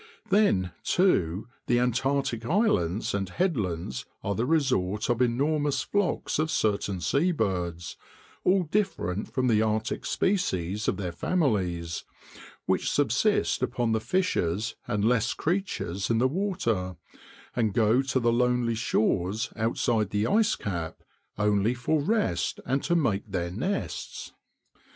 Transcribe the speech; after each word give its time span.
Then, 0.31 0.71
too, 0.83 1.47
the 1.67 1.77
Antarctic 1.77 2.43
islands 2.43 3.13
and 3.13 3.29
headlands 3.29 4.07
are 4.23 4.33
the 4.33 4.47
resort 4.47 5.09
of 5.11 5.21
enormous 5.21 5.83
flocks 5.83 6.39
of 6.39 6.49
certain 6.49 6.99
sea 7.01 7.31
birds, 7.31 7.97
all 8.43 8.63
different 8.63 9.31
from 9.31 9.47
the 9.47 9.61
Arctic 9.61 10.07
species 10.07 10.87
of 10.87 10.97
their 10.97 11.11
families, 11.11 12.03
which 12.65 12.89
subsist 12.89 13.61
upon 13.61 13.91
the 13.91 13.99
fishes 14.01 14.73
and 14.87 15.05
less 15.05 15.35
creatures 15.35 16.09
in 16.09 16.17
the 16.17 16.27
water, 16.27 16.95
and 17.55 17.71
go 17.75 18.01
to 18.01 18.19
the 18.19 18.33
lonely 18.33 18.73
shores 18.73 19.53
outside 19.55 20.09
the 20.09 20.25
ice 20.25 20.55
cap 20.55 21.03
only 21.37 21.75
for 21.75 22.01
rest 22.01 22.59
and 22.65 22.81
to 22.85 22.95
make 22.95 23.29
their 23.29 23.51
nests. 23.51 24.31